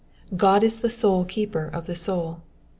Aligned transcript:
God 0.35 0.63
is 0.63 0.79
the 0.79 0.89
sole 0.89 1.25
keeper 1.25 1.65
of 1.67 1.85
the 1.85 1.93
soul. 1.95 2.41